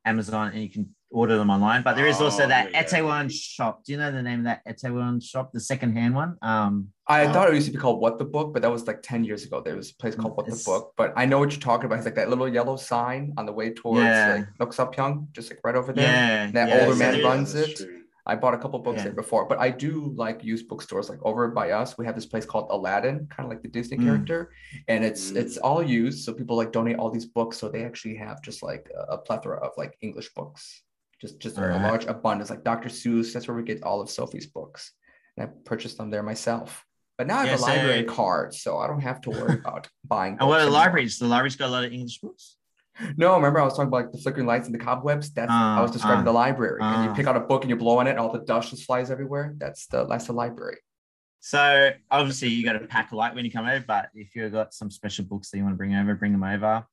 [0.05, 1.83] Amazon, and you can order them online.
[1.83, 2.83] But there is also Oh, that yeah.
[2.83, 3.83] Itaewon shop.
[3.83, 6.37] Do you know the name of that Itaewon shop, the secondhand one?
[6.41, 8.87] Um, I Uh, thought it used to be called What the Book, but that was
[8.87, 9.59] like 10 years ago.
[9.61, 11.97] There was a place called What the Book, but I know what you're talking about.
[11.97, 14.45] It's like that little yellow sign on the way towards Yeah.
[14.59, 16.05] like Noksapyeong, just like right over there.
[16.05, 17.75] yeah, That yeah, older man runs it.
[17.77, 17.99] true.
[18.25, 19.03] I bought a couple books Yeah.
[19.05, 21.09] there before, but I do like used bookstores.
[21.09, 23.97] Like over by us, we have this place called Aladdin, kind of like the Disney
[23.97, 24.05] Mm.
[24.05, 24.51] character,
[24.87, 25.35] and it's Mm.
[25.41, 26.23] it's all used.
[26.23, 29.57] So people like donate all these books, so they actually have just like a, plethora
[29.57, 30.83] of like English books,
[31.19, 31.81] just just a, a Alright.
[31.81, 32.49] large abundance.
[32.49, 32.87] Like Dr.
[32.87, 34.93] Seuss, that's where we get all of Sophie's books,
[35.35, 36.85] and I purchased them there myself.
[37.17, 39.87] But now I have Yeah, a library card, so I don't have to worry about
[40.03, 40.37] buying.
[40.39, 41.19] And what are the libraries?
[41.19, 42.57] The library's got a lot of English books.
[43.17, 45.31] No, remember I was talking about like the flickering lights and the cobwebs.
[45.31, 47.13] That's I was Ah, describing ah, the library, and you ah.
[47.15, 49.09] pick out a book and you blow on it, and all the dust just flies
[49.09, 49.53] everywhere.
[49.57, 50.77] That's the that's the library.
[51.39, 54.53] So obviously you got to pack a light when you come over, but if you've
[54.53, 56.85] got some special books that you want to bring over, bring them over.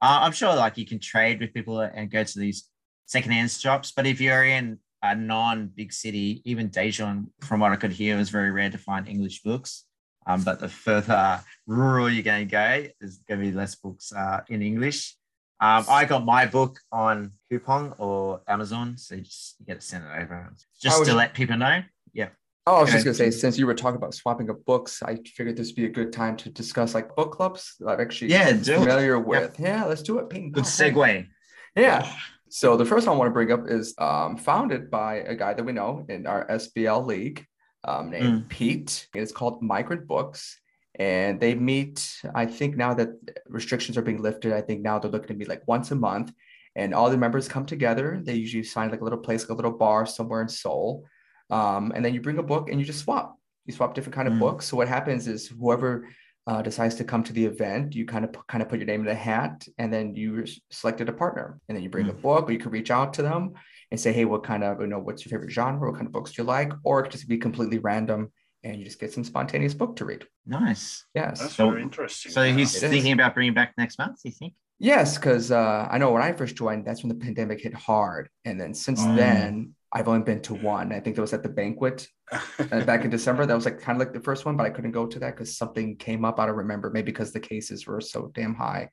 [0.00, 2.70] Uh, I'm sure like you can trade with people and go to these
[3.06, 3.92] secondhand shops.
[3.94, 8.30] But if you're in a non-big city, even Daejeon, from what I could hear, was
[8.30, 9.84] very rare to find English books.
[10.26, 14.12] Um, but the further rural you're going to go, there's going to be less books
[14.12, 15.16] uh, in English.
[15.60, 19.86] Um, I got my book on Coupang or Amazon, so you just you get to
[19.86, 20.52] send it over.
[20.80, 21.82] Just was- to let people know.
[22.12, 22.28] Yeah.
[22.66, 25.16] Oh, I was just gonna say, since you were talking about swapping of books, I
[25.34, 28.50] figured this would be a good time to discuss like book clubs I've actually Yeah,
[28.50, 28.62] it.
[28.66, 29.58] familiar with.
[29.58, 30.28] Yeah, let's do it.
[30.28, 31.26] Ping Good segue.
[31.74, 32.12] Yeah.
[32.50, 35.54] So the first one I want to bring up is um, founded by a guy
[35.54, 37.44] that we know in our SBL league
[37.84, 38.48] um, named Mm.
[38.48, 39.08] Pete.
[39.14, 40.58] It's called Migrant Books.
[40.98, 43.10] And they meet, I think now that
[43.46, 46.32] restrictions are being lifted, I think now they're looking to meet like once a month.
[46.74, 48.20] And all the members come together.
[48.22, 51.04] They usually find like a little place, like a little bar somewhere in Seoul.
[51.50, 53.36] Um, and then you bring a book and you just swap.
[53.66, 54.40] You swap different kind of Mm.
[54.40, 54.66] books.
[54.66, 56.08] So what happens is whoever
[56.48, 59.02] uh, decides to come to the event, you kind of kind of put your name
[59.02, 60.30] in a hat, and then you
[60.70, 63.22] selected a partner, and then you bring a book, or you can reach out to
[63.22, 63.42] them
[63.90, 66.12] and say, hey, what kind of you know what's your favorite genre, what kind of
[66.12, 68.20] books do you like, or it could just be completely random,
[68.64, 70.24] and you just get some spontaneous book to read.
[70.46, 71.04] Nice.
[71.14, 72.32] Yes, That's So- very interesting.
[72.32, 72.90] So he's It is.
[72.90, 74.16] thinking about bringing back next month.
[74.24, 74.54] You think?
[74.78, 78.24] yes, because uh, I know when I first joined, that's when the pandemic hit hard,
[78.46, 79.14] and then since Oh.
[79.16, 79.74] then.
[79.92, 80.92] I've only been to one.
[80.92, 82.40] I think that was at the banquet uh,
[82.84, 83.46] back in December.
[83.46, 85.34] That was like kind of like the first one, but I couldn't go to that
[85.34, 86.38] because something came up.
[86.38, 86.90] I don't remember.
[86.90, 88.90] Maybe because the cases were so damn high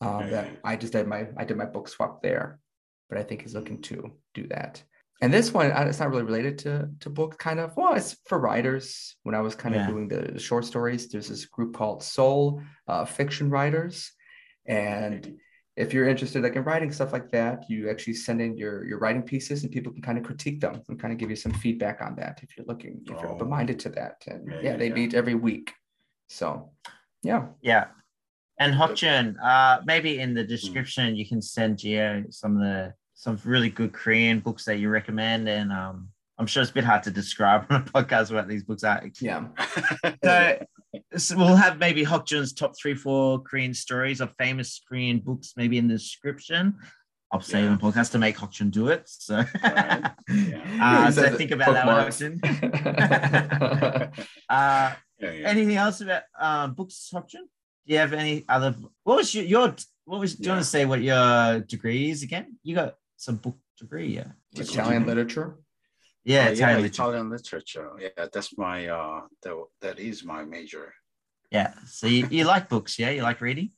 [0.00, 2.58] um, that I just did my I did my book swap there.
[3.10, 4.82] But I think he's looking to do that.
[5.22, 7.76] And this one, it's not really related to to book kind of.
[7.76, 9.16] Well, it's for writers.
[9.24, 9.82] When I was kind Yeah.
[9.82, 14.12] of doing the short stories, there's this group called Seoul uh, Fiction Writers,
[14.66, 15.38] and
[15.84, 18.98] if you're interested like in writing stuff like that you actually send in your your
[19.02, 21.52] writing pieces and people can kind of critique them and kind of give you some
[21.64, 23.34] feedback on that if you're looking if you're Oh.
[23.34, 24.94] open-minded to that and Yeah, yeah, yeah, they yeah.
[25.00, 25.66] meet every week
[26.28, 26.46] so
[27.30, 27.84] yeah Yeah.
[28.62, 32.08] And Hokjun, uh, maybe in the description you can send Gio
[32.40, 35.96] some of the some really good Korean books that you recommend, and um,
[36.38, 39.00] I'm sure it's a bit hard to describe on a podcast what these books are.
[39.28, 39.44] yeah
[40.28, 40.36] So,
[41.16, 45.78] so we'll have maybe Hokjun's top three, four Korean stories of famous Korean books, maybe
[45.78, 46.74] in the description.
[47.32, 47.70] I'll say Yeah.
[47.70, 49.04] the podcast to make Hokjun do it.
[49.08, 50.10] So, Right.
[50.28, 51.04] Yeah.
[51.06, 54.18] uh, so think about that one, bookmarks.
[54.48, 55.48] Uh, yeah, yeah.
[55.48, 57.44] anything else about um, books, Hokjun?
[57.86, 58.74] Do you have any other?
[59.04, 59.74] What was your, your
[60.06, 60.34] what was?
[60.34, 62.56] Do you want to say what your degree is again?
[62.62, 64.24] You got some book degree, yeah.
[64.54, 65.14] What's your italian degree?
[65.14, 65.56] literature
[66.24, 66.86] Yeah, Oh, Italian yeah, literature.
[67.02, 67.90] Italian literature.
[67.98, 70.92] Yeah, that's my uh that, that is my major.
[71.50, 71.74] Yeah.
[71.86, 73.10] So you, you like books, yeah?
[73.10, 73.70] You like reading?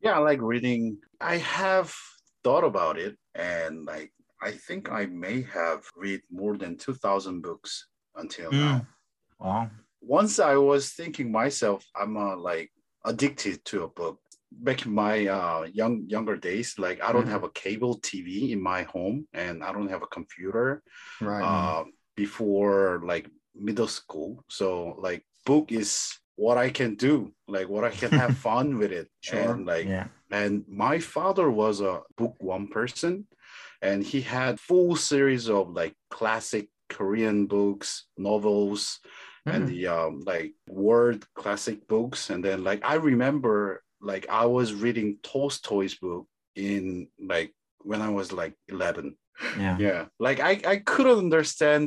[0.00, 0.98] Yeah, I like reading.
[1.20, 1.92] I have
[2.44, 7.86] thought about it and like I think I may have read more than 2000 books
[8.14, 8.60] until Mm.
[8.60, 8.86] now.
[9.40, 9.70] Wow.
[10.02, 12.70] Once I was thinking myself I'm uh, like
[13.06, 14.18] addicted to a book.
[14.62, 17.30] Back in my uh, young younger days, like I don't Mhm.
[17.30, 20.82] have a cable TV in my home and I don't have a computer.
[21.20, 21.84] right uh,
[22.16, 24.44] before like middle school.
[24.48, 28.92] So like book is what I can do, like what I can have fun with
[28.92, 29.08] it.
[29.20, 29.54] Sure.
[29.54, 30.06] And like Yeah.
[30.30, 33.26] and my father was a book one person
[33.82, 39.00] and he had full series of like classic Korean books, novels,
[39.46, 39.68] and Mm.
[39.68, 42.30] the um like word classic books.
[42.30, 48.10] And then like I remember like I was reading Tolstoy's book in like when I
[48.10, 49.16] was like 11
[49.58, 49.76] Yeah.
[49.86, 51.82] yeah like i i couldn't understand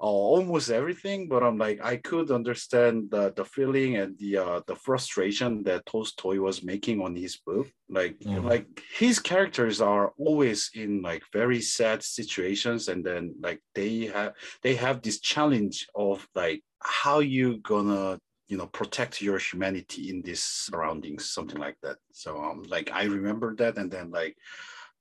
[0.00, 4.60] uh, almost everything but i'm like i could understand the the feeling and the uh
[4.70, 7.66] the frustration that tolstoy was making on his book
[7.98, 8.40] like Yeah.
[8.52, 8.66] like
[9.02, 14.32] his characters are always in like very sad situations and then like they have
[14.64, 16.60] they have this challenge of like
[17.02, 18.18] how you gonna
[18.48, 23.04] you know protect your humanity in these surroundings something like that so um like i
[23.04, 24.36] remember that and then like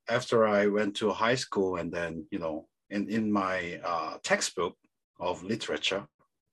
[0.10, 4.76] after I went to high school and then, you know, in, in my uh, textbook
[5.20, 6.06] of literature,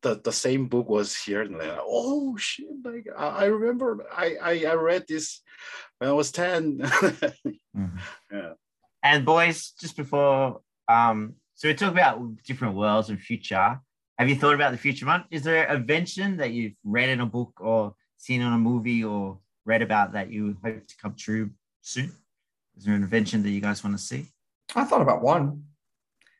[0.02, 1.42] the, the same book was here.
[1.42, 5.40] And like, oh shit, like I, I remember I, I, I read this
[5.98, 6.78] when I was 10.
[7.76, 7.98] Mhm.
[8.30, 8.52] yeah.
[9.02, 13.80] And boys, just before um, so we talk about different worlds and future.
[14.18, 15.24] Have you thought about the future one?
[15.30, 19.02] Is there a invention that you've read in a book or seen on a movie
[19.02, 21.50] or read about that you hope to come true
[21.80, 22.12] soon?
[22.76, 24.26] Is there an invention that you guys want to see?
[24.76, 25.62] i thought about one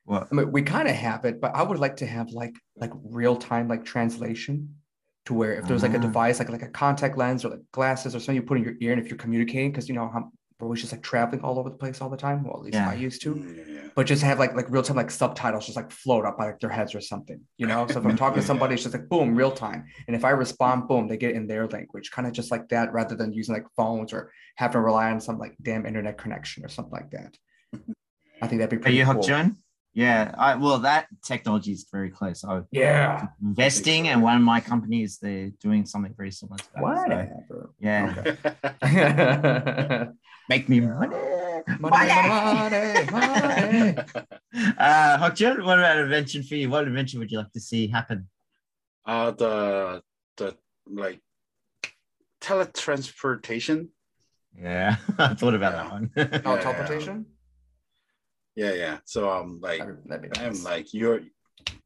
[0.05, 0.29] What?
[0.31, 2.91] I mean, we kind of have it, but I would like to have like like
[3.21, 4.77] real time like translation
[5.27, 6.09] to where if there's like a Ah.
[6.09, 8.75] device like like a contact lens or like glasses or something you put in your
[8.81, 11.59] ear and if you're communicating because you know how we're always just like traveling all
[11.59, 12.45] over the place all the time.
[12.45, 12.89] Well, at least Yeah.
[12.89, 13.35] I used to.
[13.37, 13.89] Yeah, yeah.
[13.97, 16.61] But just have like like real time like subtitles just like float up by like
[16.61, 17.41] their heads or something.
[17.59, 18.47] You know, so if I'm talking to Yeah.
[18.47, 19.85] somebody, it's just like boom, real time.
[20.07, 22.93] And if I respond, boom, they get in their language, kind of just like that,
[22.93, 26.65] rather than using like phones or having to rely on some like damn internet connection
[26.65, 27.37] or something like that.
[28.43, 28.79] I think that'd be pretty.
[28.79, 29.23] Are pretty you cool.
[29.23, 29.57] Hokjun?
[29.95, 32.43] Yeah, I well that technology is very close.
[32.45, 33.29] I'm Yeah.
[33.41, 37.45] investing, and one of my companies they're doing something very similar to that.
[37.49, 38.25] so, yeah,
[38.83, 40.09] Okay.
[40.49, 41.17] make me money.
[41.79, 43.97] money, money, money.
[44.79, 46.71] Uh, Hokjun, what about invention for you?
[46.71, 48.29] What invention would you like to see happen?
[49.07, 50.03] uh, the
[50.37, 51.21] the like
[52.41, 53.89] teletransportation.
[54.57, 56.11] Yeah, I thought about that one.
[56.45, 57.25] Oh,
[58.57, 58.71] Yeah.
[58.71, 58.99] Yeah, yeah.
[59.05, 60.65] So um, like, That'd, that'd be bam, nice.
[60.65, 61.21] like you're,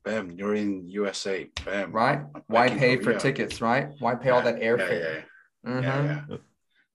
[0.05, 1.93] bam, you're in USA, bam.
[1.93, 2.21] right?
[2.35, 3.19] I'm Why pay for Korea.
[3.19, 3.89] tickets, right?
[3.99, 5.23] Why pay all that Yeah, airfare?
[5.65, 5.83] Yeah, Mhm.
[5.83, 6.37] yeah, yeah.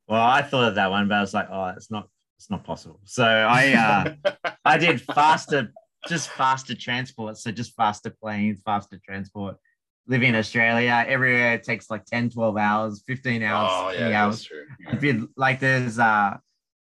[0.07, 2.07] well, I thought of that one, but I was like, oh, it's not,
[2.37, 2.99] it's not possible.
[3.05, 4.31] So I, uh,
[4.65, 5.71] I did faster,
[6.07, 7.37] just faster transport.
[7.37, 9.57] So just faster planes, faster transport.
[10.05, 14.35] Living in Australia, everywhere it takes like 10, 12 hours, 15 hours, Oh yeah, hours.
[14.35, 14.65] that's true.
[14.91, 16.37] If you like, there's uh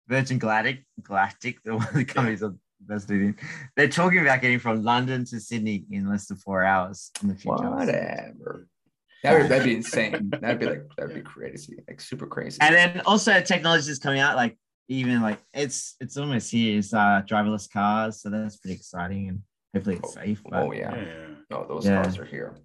[0.08, 2.58] Virgin Galactic, Galactic, the one of the companies I'm
[2.92, 3.36] invested in.
[3.76, 7.36] They're talking about getting from London to Sydney in less than four hours in the
[7.36, 7.70] future.
[7.70, 8.68] Whatever.
[9.24, 10.32] That would, that'd be insane.
[10.42, 12.58] That'd be like that'd be crazy, like super crazy.
[12.60, 16.80] And then also technology is coming out, like even like it's it's almost here.
[16.80, 19.42] It's uh driverless cars, so that's pretty exciting and
[19.76, 20.42] hopefully it's safe.
[20.44, 21.28] But oh yeah, Yeah.
[21.52, 22.02] no, those Yeah.
[22.02, 22.56] cars are here.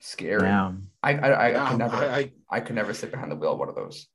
[0.00, 0.44] Scary.
[0.44, 0.72] yeah.
[1.02, 1.96] I I, I, Yeah, could never.
[1.96, 4.06] I, I, I, could never sit behind the wheel of one of those.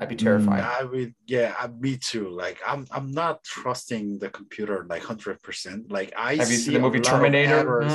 [0.00, 0.24] I'd be Mm.
[0.24, 0.60] terrified.
[0.60, 2.28] I would, yeah, I, me too.
[2.28, 5.90] Like, I'm, I'm not trusting the computer like hundred percent.
[5.92, 7.54] Like, I Have you see seen the movie Terminator?
[7.54, 7.92] errors.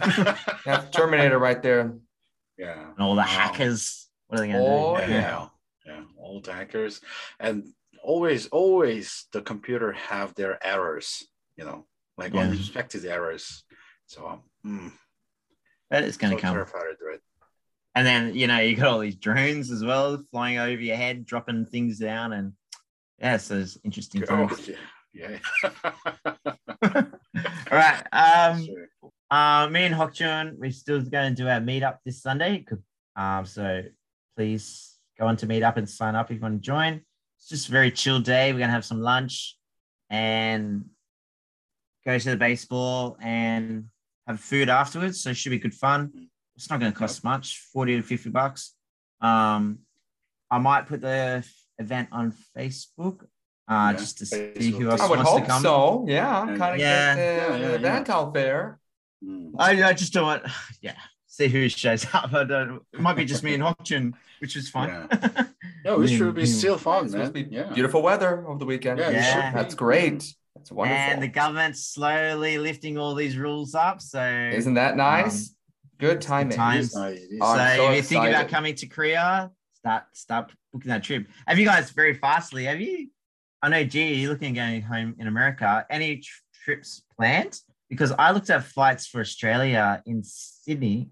[0.00, 0.38] Mhm.
[0.66, 1.94] Yeah, Terminator right there.
[2.56, 2.90] yeah.
[2.92, 4.08] And all the hackers.
[4.28, 5.12] What are they gonna Oh, do?
[5.12, 5.48] yeah.
[5.84, 7.00] yeah old hackers
[7.40, 11.84] and always always the computer have their errors you know
[12.16, 12.42] like Yeah.
[12.42, 13.64] unexpected errors
[14.06, 14.92] so um, mm,
[15.90, 16.54] But it's gonna so come.
[16.54, 17.20] terrified to it
[17.94, 21.26] And then you know you got all these drones as well flying over your head,
[21.26, 22.52] dropping things down, and
[23.18, 24.76] yeah, so it's interesting oh, yeah
[25.14, 25.38] yeah
[26.82, 27.02] all
[27.70, 28.02] right.
[28.12, 28.88] Um, Sure.
[29.30, 32.64] uh, me and Hokjun, we're still going to do our meetup this Sunday.
[33.16, 33.82] Um, so
[34.36, 37.02] please go on to meetup and sign up if you want to join.
[37.38, 38.52] It's just a very chill day.
[38.52, 39.56] We're gonna have some lunch
[40.10, 40.84] and
[42.04, 43.86] go to the baseball and
[44.26, 45.22] have food afterwards.
[45.22, 46.28] So it should be good fun.
[46.56, 48.74] It's not going to cost much, 40 to 50 bucks.
[49.20, 49.78] Um,
[50.50, 51.44] I might put the
[51.78, 53.22] event on Facebook
[53.68, 55.62] uh, Yeah, just to see who else I would wants hope to come.
[55.62, 56.04] so.
[56.08, 56.56] Yeah, Yeah.
[56.56, 57.14] kind of Yeah.
[57.14, 58.78] get the, Yeah, yeah, event out there.
[59.24, 59.52] Mm.
[59.58, 60.42] I, I just don't want,
[60.82, 62.32] yeah, see who shows up.
[62.34, 65.08] I don't, it might be just me and Hokjun, which is fine.
[65.10, 65.46] yeah
[66.02, 68.98] it should be still fun It's man be yeah beautiful weather over the weekend.
[68.98, 70.34] Yeah, Yeah, that's great.
[70.54, 70.98] That's wonderful.
[71.00, 74.02] and the government's slowly lifting all these rules up.
[74.02, 75.54] So, Isn't that nice?
[76.02, 76.56] Good timing.
[76.56, 76.78] times.
[76.78, 79.50] It is nice, it is Oh, so, so if you think about coming to Korea,
[79.74, 81.26] start start booking that trip.
[81.46, 82.64] Have you guys very fastly?
[82.64, 83.08] Have you?
[83.62, 85.86] I know, G, you're looking at going home in America.
[85.88, 87.58] Any tr- trips planned?
[87.88, 91.10] Because I looked at flights for Australia in Sydney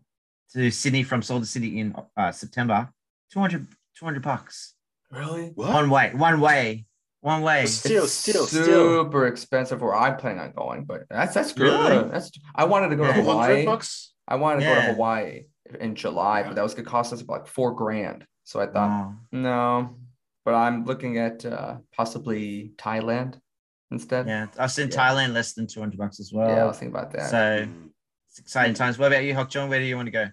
[0.55, 2.89] to Sydney from Salt City in uh, September.
[3.33, 4.75] 200, 200 bucks
[5.13, 5.53] Really?
[5.55, 6.87] what one way, one way,
[7.21, 7.67] one way.
[7.67, 9.23] Still, It's still, super still.
[9.25, 11.65] expensive where I plan on going, but that's that's good.
[11.91, 12.09] Really?
[12.11, 13.23] That's I wanted to go to Yeah.
[13.23, 13.65] 200 Hawaii.
[13.65, 15.45] bucks I wanted to go to Hawaii
[15.81, 16.47] in July, Yeah.
[16.49, 18.25] but that was gonna cost us about like four grand.
[18.45, 19.97] So I thought, Oh, no,
[20.45, 23.41] but I'm looking at uh, possibly Thailand
[23.91, 24.27] instead.
[24.29, 24.97] yeah, I've seen Yeah.
[24.97, 26.49] Thailand less than 200 bucks as well.
[26.49, 27.31] Yeah, I was thinking about that.
[27.31, 27.91] So Mm.
[28.29, 28.99] it's exciting times.
[28.99, 29.69] What about you, Hokjun?
[29.69, 30.27] Where do you want to go?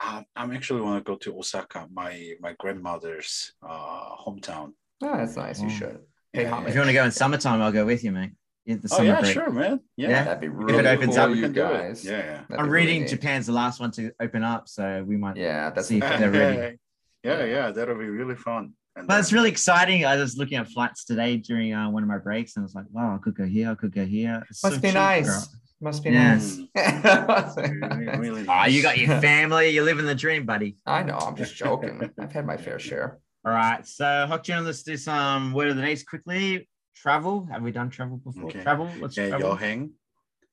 [0.00, 4.70] um, i'm actually want to go to osaka my my grandmother's uh hometown
[5.02, 5.60] oh, that's nice.
[5.60, 5.98] You should
[6.32, 6.64] Hey, Yeah.
[6.68, 8.30] If you want to go in summertime, I'll go with you, mate.
[8.68, 9.32] In the oh yeah break.
[9.32, 10.24] sure man yeah, Yeah.
[10.24, 11.72] That'd be it really opens cool, up, you can do it.
[11.72, 12.04] guys.
[12.04, 13.08] yeah yeah That'd I'm be really reading.
[13.08, 15.36] Japan's the last one to open up, so we might.
[15.36, 16.76] Yeah, that's See if they're ready.
[17.24, 20.04] yeah yeah that'll be really fun and But it's really exciting.
[20.04, 22.74] I was looking at flights today during uh, one of my breaks, and I was
[22.74, 23.70] like, "Wow, I could go here.
[23.70, 25.26] I could go here." It's Must so be cheap, nice.
[25.26, 25.48] girl.
[25.80, 26.34] Must be Yeah.
[26.34, 26.58] nice.
[27.56, 29.70] really, really Ah, you got your family.
[29.70, 30.76] You're living the dream, buddy.
[30.84, 31.16] I know.
[31.16, 32.10] I'm just joking.
[32.20, 33.18] I've had my fair share.
[33.46, 33.86] All right.
[33.86, 36.68] So, Hokjun, let's do some word of the days quickly.
[37.02, 37.46] Travel.
[37.52, 38.48] Have we done travel before?
[38.50, 38.62] Okay.
[38.62, 38.88] Travel.
[39.00, 39.56] Let's yeah travel.
[39.56, 39.90] yoheng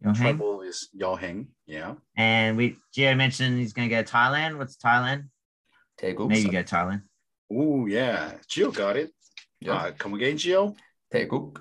[0.03, 0.15] Yoheng.
[0.21, 4.57] trouble is yoheng yeah And we Gio mentioned he's going to go to Thailand.
[4.59, 5.21] What's Thailand?
[5.99, 6.27] Taegu.
[6.29, 7.01] Maybe go to Thailand.
[7.51, 9.11] oh yeah Gio got it
[9.59, 9.73] Yeah.
[9.73, 10.75] uh, come again Gio
[11.13, 11.57] Taegu.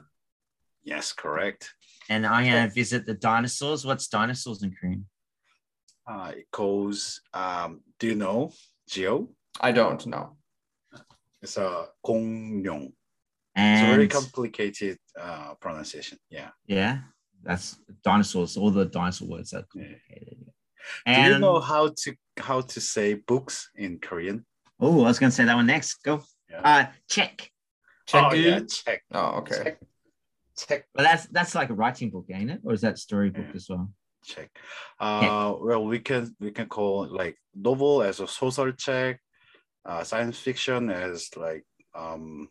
[0.82, 1.72] yes correct
[2.10, 3.80] And I'm going to visit the dinosaurs.
[3.88, 5.06] What's dinosaurs in Korean?
[6.06, 6.98] uh it goes
[7.32, 8.52] um do you know
[8.90, 9.14] Gio
[9.68, 10.26] I don't know.
[11.44, 11.68] it's a
[12.06, 12.92] 공룡
[13.56, 16.98] it's a very complicated uh pronunciation yeah yeah,
[17.42, 18.56] that's dinosaurs.
[18.56, 19.82] All the dinosaur words are Yeah.
[19.82, 20.38] complicated.
[20.38, 20.50] do
[21.06, 24.44] And you know how to how to say books in Korean
[24.80, 26.02] oh, I was going to say that one next.
[26.02, 26.22] Go.
[26.50, 26.60] Yeah.
[26.64, 27.50] Uh, check.
[28.06, 29.56] Check oh yeah check Oh, okay.
[29.64, 29.78] check
[30.56, 32.60] check But that's that's like a writing book, ain't it?
[32.64, 33.56] Or is that storybook Yeah.
[33.56, 33.90] as well?
[34.24, 34.50] check.
[34.98, 39.20] Uh, well, we can we can call like novel as a social check,
[39.84, 42.48] uh, science fiction as like um,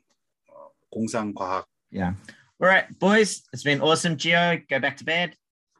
[1.91, 2.13] yeah.
[2.61, 3.43] All right, boys.
[3.51, 4.67] It's been awesome, Gio.
[4.69, 5.35] Go back to bed.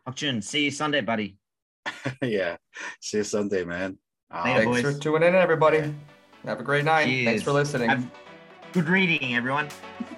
[0.07, 1.37] Hokjun, see you Sunday, buddy.
[2.21, 2.57] yeah.
[3.01, 3.97] See you Sunday, man.
[4.31, 4.81] Thanks boys.
[4.81, 5.93] for tuning in, everybody.
[6.45, 7.05] Have a great night.
[7.05, 7.25] Cheers.
[7.25, 7.89] Thanks for listening.
[7.89, 8.11] Have
[8.73, 9.69] good reading, everyone.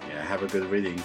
[0.07, 1.01] Yeah, have a good reading.